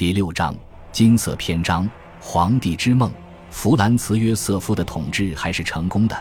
[0.00, 0.54] 第六章
[0.90, 1.86] 金色篇章：
[2.22, 3.12] 皇帝之梦。
[3.50, 6.16] 弗兰茨约瑟夫的统治还是成功的，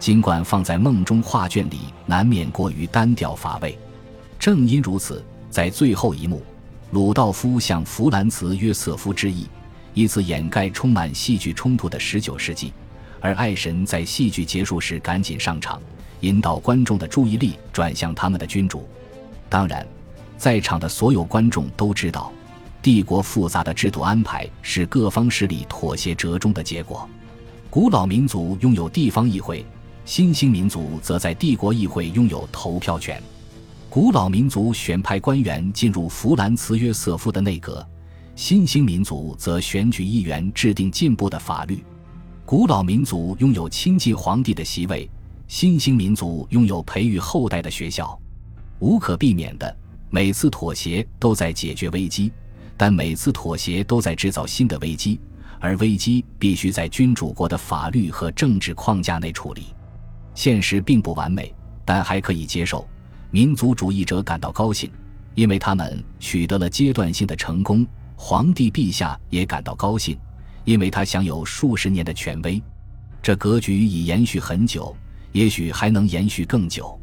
[0.00, 3.78] 尽管放在梦中画卷里难免过于单调乏味。
[4.36, 6.42] 正因如此，在最后一幕，
[6.90, 9.46] 鲁道夫向弗兰茨约瑟夫致意，
[9.94, 12.72] 以此掩盖充满戏剧冲突的十九世纪。
[13.20, 15.80] 而爱神在戏剧结束时赶紧上场，
[16.22, 18.88] 引导观众的注意力转向他们的君主。
[19.48, 19.86] 当然，
[20.36, 22.32] 在场的所有观众都知道。
[22.82, 27.08] 帝国复杂的制度安排是各方势力妥协折中的结果。
[27.68, 29.64] 古老民族拥有地方议会，
[30.04, 33.22] 新兴民族则在帝国议会拥有投票权。
[33.88, 37.86] 古老民族选派官员进入弗兰茨约瑟夫的内阁，
[38.34, 41.84] 新兴民族则选举议员制定进步的法律。
[42.46, 45.08] 古老民族拥有亲近皇帝的席位，
[45.46, 48.18] 新兴民族拥有培育后代的学校。
[48.78, 49.76] 无可避免的，
[50.08, 52.32] 每次妥协都在解决危机。
[52.80, 55.20] 但每次妥协都在制造新的危机，
[55.58, 59.66] 而危机必须在君主国的法律和政治框架内处理。
[60.34, 62.88] 现实并不完美，但还可以接受。
[63.30, 64.90] 民族主义者感到高兴，
[65.34, 67.86] 因为他们取得了阶段性的成功。
[68.16, 70.18] 皇帝陛下也感到高兴，
[70.64, 72.62] 因为他享有数十年的权威。
[73.20, 74.96] 这格局已延续很久，
[75.32, 76.98] 也许还能延续更久。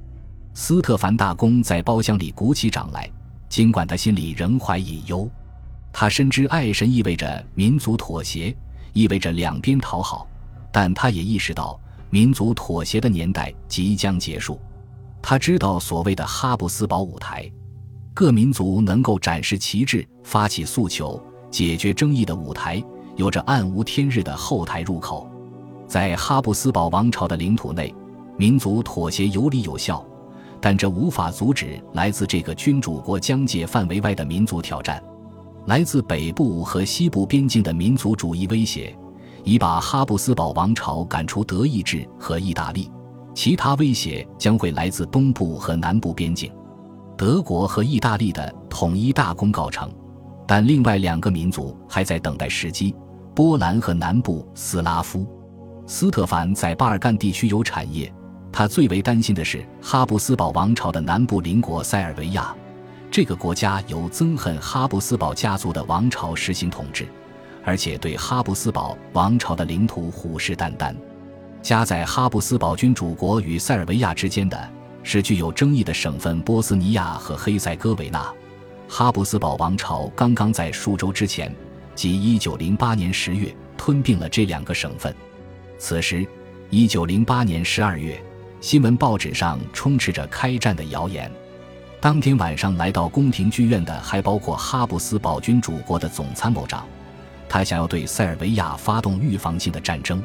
[0.56, 3.08] 斯特凡大公在包厢里鼓起掌来，
[3.48, 5.30] 尽管他心里仍怀隐忧。
[6.00, 8.56] 他深知爱神意味着民族妥协，
[8.94, 10.28] 意味着两边讨好，
[10.72, 11.80] 但他也意识到
[12.12, 14.62] 民族妥协的年代即将结束。
[15.24, 17.52] 他知道所谓的哈布斯堡舞台，
[18.14, 22.80] 各民族能够展示旗帜、发起诉求、解决争议的舞台，
[23.16, 25.28] 有着暗无天日的后台入口。
[25.88, 27.92] 在哈布斯堡王朝的领土内，
[28.38, 30.06] 民族妥协有理有效，
[30.62, 35.04] 但这无法阻止来自这个君主国疆界范围外的民族挑战。
[35.68, 38.98] 来自北部和西部边境的民族主义威胁，
[39.44, 42.90] 已把哈布斯堡王朝赶出德意志和意大利。
[43.36, 46.50] 其他威胁将会来自东部和南部边境。
[47.18, 49.92] 德国和意大利的统一大功告成，
[50.48, 52.96] 但另外两个民族还在等待时机：
[53.36, 55.28] 波兰和南部斯拉夫。
[55.86, 58.10] 斯特凡在巴尔干地区有产业，
[58.54, 62.56] 他最为担心的是哈布斯堡王朝的南部邻国塞尔维亚。
[63.18, 67.08] 这个国家由憎恨哈布斯堡家族的王朝实行统治，
[67.64, 70.96] 而且对哈布斯堡王朝的领土虎视眈眈。
[71.64, 74.70] 夹在哈布斯堡君主国与塞尔维亚之间的
[75.02, 78.32] 是具有争议的省份波斯尼亚和黑塞哥维那。
[78.88, 81.52] 哈布斯堡王朝刚刚在数周之前，
[81.96, 85.12] 即1908年10月，吞并了这两个省份。
[85.80, 86.24] 此时
[86.70, 88.24] ，1908年12月，
[88.62, 91.32] 新闻报纸上充斥着开战的谣言。
[92.00, 96.86] 当天晚上来到宫廷剧院的还包括哈布斯堡君主国的总参谋长，
[97.50, 100.22] 他想要对塞尔维亚发动预防性的战争。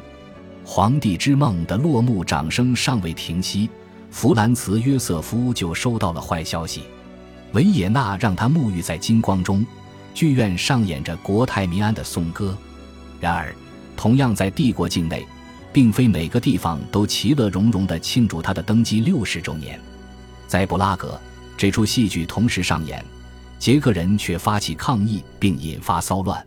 [0.63, 3.69] 皇帝之梦的落幕掌声尚未停息，
[4.11, 6.83] 弗兰茨约瑟夫就收到了坏消息。
[7.53, 9.65] 维也纳让他沐浴在金光中，
[10.13, 12.55] 剧院上演着国泰民安的颂歌。
[13.19, 13.53] 然而，
[13.97, 15.25] 同样在帝国境内，
[15.73, 19.79] 并非每个地方都其乐融融地庆祝他的登基六十周年。
[20.45, 21.19] 在布拉格。
[21.57, 23.03] 这出戏剧同时上演，
[23.59, 26.45] 捷克人却发起抗议并引发骚乱。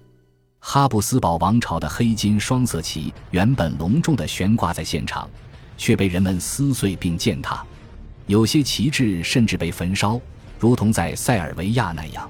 [0.59, 5.31] 哈布斯堡王朝的黑金双色旗原本隆重地悬挂在现场，
[5.78, 7.65] 却被人们撕碎并践踏，
[8.27, 10.21] 有些旗帜甚至被焚烧，
[10.59, 12.28] 如同在塞尔维亚那样。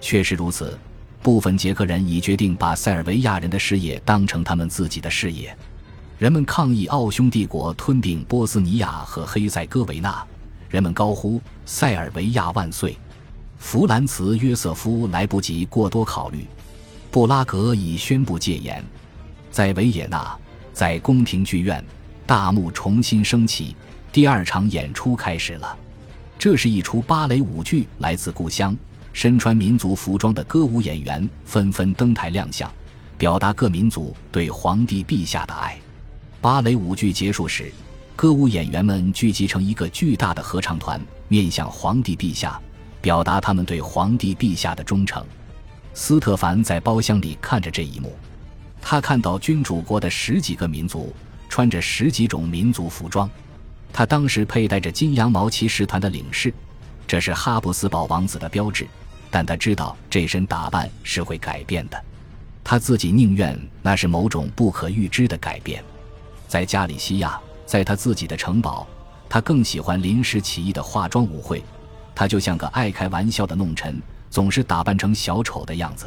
[0.00, 0.78] 确实如此，
[1.20, 5.56] 部分捷克人已决定把塞尔维亚人的事业当成他们自己的事业。
[6.16, 10.24] 人们抗议奥匈帝国吞并波斯尼亚和黑塞哥维那。
[10.74, 12.98] 人们高呼“塞尔维亚万岁”。
[13.58, 16.44] 弗兰茨约瑟夫来不及过多考虑，
[17.12, 18.84] 布拉格已宣布戒严。
[19.52, 20.36] 在维也纳，
[20.72, 21.84] 在宫廷剧院，
[22.26, 23.76] 大幕重新升起，
[24.10, 25.78] 第二场演出开始了。
[26.40, 28.76] 这是一出芭蕾舞剧，来自故乡，
[29.12, 32.68] 身穿民族服装的歌舞演员纷纷登台亮相，
[33.16, 35.78] 表达各民族对皇帝陛下的爱。
[36.40, 37.70] 芭蕾舞剧结束时。
[38.16, 42.60] 歌舞演员们聚集成一个巨大的合唱团，面向皇帝陛下，
[43.00, 45.24] 表达他们对皇帝陛下的忠诚。
[45.94, 48.16] 斯特凡在包厢里看着这一幕，
[48.80, 51.12] 他看到君主国的十几个民族
[51.48, 53.28] 穿着十几种民族服装。
[53.92, 56.54] 他当时佩戴着金羊毛骑士团的领饰，
[57.08, 58.86] 这是哈布斯堡王子的标志。
[59.28, 62.00] 但他知道这身打扮是会改变的，
[62.62, 65.82] 他自己宁愿那是某种不可预知的改变。
[66.46, 67.40] 在加里西亚。
[67.66, 68.86] 在他自己的城堡，
[69.28, 71.62] 他更喜欢临时起意的化妆舞会。
[72.14, 74.00] 他就像个爱开玩笑的弄臣，
[74.30, 76.06] 总是打扮成小丑的样子。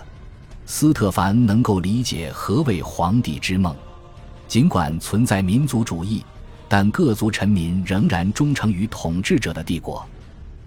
[0.66, 3.76] 斯特凡能够理解何谓皇帝之梦。
[4.48, 6.24] 尽管存在民族主义，
[6.70, 10.06] 但各族臣民仍然忠诚于统治者的帝国。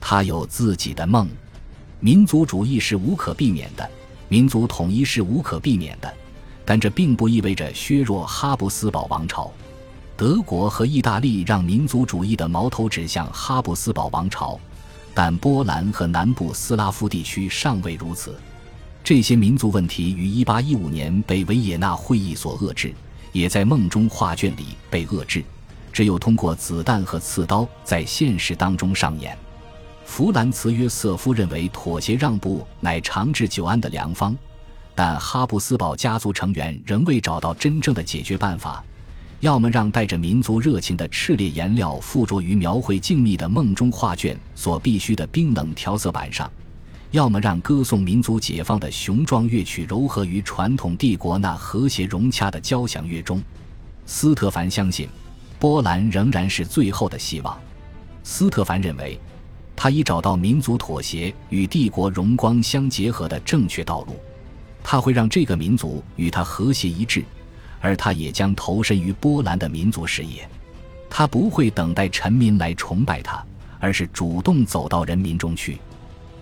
[0.01, 1.29] 他有自己的梦。
[2.01, 3.89] 民族主义是无可避免的，
[4.29, 6.13] 民族统一是无可避免的，
[6.65, 9.51] 但这并不意味着削弱哈布斯堡王朝。
[10.21, 14.61] 德国和意大利让民族主义的矛头指向哈布斯堡王朝，
[15.15, 18.39] 但波兰和南部斯拉夫地区尚未如此。
[19.03, 22.93] 这些民族问题于1815年被维也纳会议所遏制，
[23.33, 25.43] 也在梦中画卷里被遏制。
[25.91, 29.35] 只有通过子弹和刺刀在现实当中上演。
[30.05, 34.37] 弗兰茨约瑟夫认为妥协让步乃长治久安的良方，
[34.95, 38.85] 但哈布斯堡家族成员仍未找到真正的解决办法：
[39.41, 46.51] 要么让带着民族热情的炽烈颜料附着于描绘静谧的梦中画卷所必须的冰冷调色板上。
[47.11, 53.43] 要么让歌颂民族解放的雄壮乐曲糅合于传统帝国那和谐融洽的交响乐中，
[54.07, 55.09] 斯特凡相信，
[55.59, 57.59] 波兰仍然是最后的希望。
[58.23, 59.19] 斯特凡认为，
[59.75, 64.15] 他已找到民族妥协与帝国荣光相结合的正确道路。
[64.85, 67.25] 他会让这个民族与他和谐一致，
[67.81, 70.49] 而他也将投身于波兰的民族事业。
[71.09, 73.45] 他不会等待臣民来崇拜他，
[73.81, 75.79] 而是主动走到人民中去。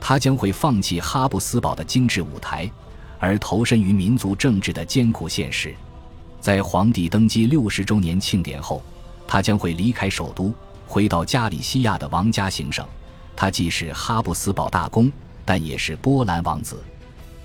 [0.01, 2.71] 他将会放弃哈布斯堡的精致舞台，
[3.19, 5.75] 而投身于民族政治的艰苦现实。
[6.41, 8.83] 在皇帝登基六十周年庆典后，
[9.27, 10.55] 他将会离开首都，
[10.87, 12.87] 回到加里西亚的王家行省。
[13.35, 15.11] 他既是哈布斯堡大公，
[15.45, 16.83] 但也是波兰王子。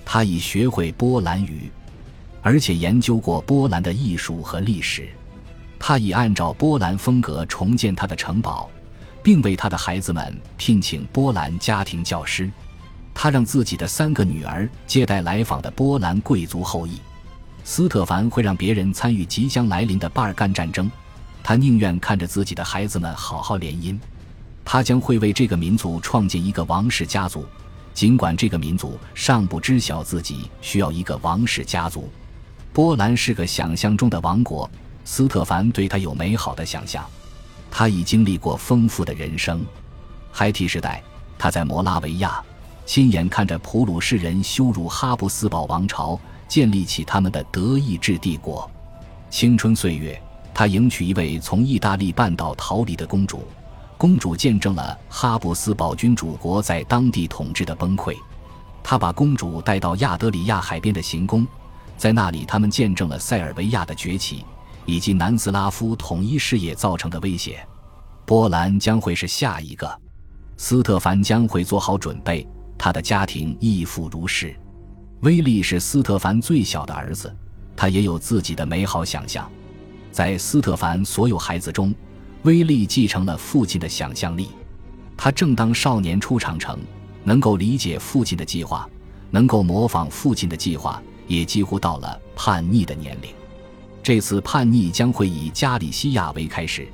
[0.04, 1.70] 他已学会波兰语，
[2.44, 5.08] 而且研究过波兰的艺术和历史。
[5.80, 8.70] 他已按照波兰风格重建他的城堡。
[9.24, 12.50] 并为他的孩子们聘请波兰家庭教师。
[13.14, 17.00] 他让自己的三个女儿接待来访的波兰贵族后裔。
[17.64, 20.90] 斯特凡会让别人参与即将来临的巴尔干战争。
[21.42, 23.98] 他宁愿看着自己的孩子们好好联姻。
[24.62, 27.46] 他将会为这个民族创建一个王室家族，
[27.94, 32.10] 尽管这个民族尚不知晓自己需要一个王室家族。
[32.74, 34.68] 波兰是个想象中的王国。
[35.04, 37.08] 斯特凡对他有美好的想象。
[37.70, 39.64] 他已经历过丰富的人生。
[40.32, 41.00] 孩提时代，
[41.38, 42.42] 他在摩拉维亚
[42.84, 46.18] 亲眼看着普鲁士人羞辱哈布斯堡王朝，
[46.48, 48.68] 建立起他们的德意志帝国。
[49.30, 50.20] 青春岁月，
[50.52, 53.46] 他迎娶一位从意大利半岛逃离的公主。
[53.96, 58.16] 公主见证了哈布斯堡君主国在当地统治的崩溃。
[58.82, 61.46] 他把公主带到亚德里亚海边的行宫，
[61.96, 64.44] 在那里，他们见证了塞尔维亚的崛起。
[64.86, 67.66] 以及南斯拉夫统一事业造成的威胁，
[68.26, 70.00] 波兰将会是下一个。
[70.58, 72.46] 斯特凡将会做好准备，
[72.76, 74.54] 他的家庭亦复如是。
[75.20, 77.34] 威利是斯特凡最小的儿子，
[77.74, 79.50] 他也有自己的美好想象。
[80.12, 81.94] 在斯特凡所有孩子中，
[82.42, 84.50] 威利继承了父亲的想象力。
[85.16, 86.78] 他正当少年出长城，
[87.22, 88.86] 能够理解父亲的计划，
[89.30, 93.30] 能够模仿父亲的计划，也几乎到了叛逆的年龄。
[94.02, 96.86] 这次叛逆将会以加里西亚为开始，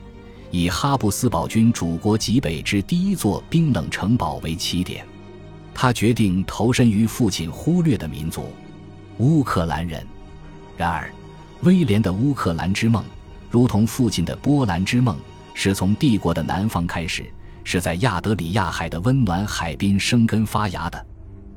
[0.50, 5.04] 以哈布斯堡军主国极北之第一座冰冷城堡为起点。
[5.74, 8.44] 他决定投身于父亲忽略的民族——
[9.18, 10.06] 乌克兰人。
[10.76, 11.10] 然而，
[11.62, 13.04] 威廉的乌克兰之梦，
[13.50, 15.16] 如同父亲的波兰之梦，
[15.54, 17.30] 是从帝国的南方开始，
[17.64, 21.06] 是在亚德里亚海的温暖海滨生根发芽的。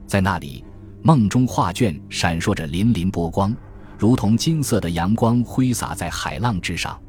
[0.07, 0.63] 在那里，
[1.03, 3.55] 梦中画卷闪烁着粼粼波光。
[4.00, 7.00] 如同金色的阳光挥洒在海浪之上。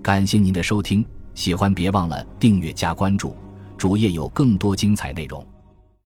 [0.00, 1.04] 感谢您的收听，
[1.34, 3.36] 喜欢别忘了订阅加关注，
[3.76, 5.44] 主页有更多精彩内容。